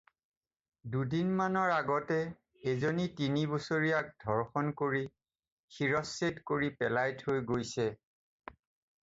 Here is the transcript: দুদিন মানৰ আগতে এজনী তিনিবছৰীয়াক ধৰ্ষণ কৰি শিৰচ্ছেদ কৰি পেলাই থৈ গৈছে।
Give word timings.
দুদিন 0.93 1.33
মানৰ 1.41 1.73
আগতে 1.73 2.17
এজনী 2.71 3.05
তিনিবছৰীয়াক 3.19 4.09
ধৰ্ষণ 4.25 4.73
কৰি 4.83 5.03
শিৰচ্ছেদ 5.77 6.43
কৰি 6.53 6.73
পেলাই 6.83 7.17
থৈ 7.23 7.47
গৈছে। 7.55 7.89